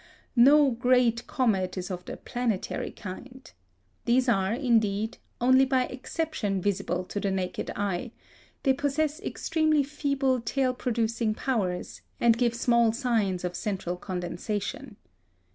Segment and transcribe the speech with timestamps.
[0.35, 3.51] No great comet is of the "planetary" kind.
[4.05, 8.11] These are, indeed, only by exception visible to the naked eye;
[8.63, 14.95] they possess extremely feeble tail producing powers, and give small signs of central condensation.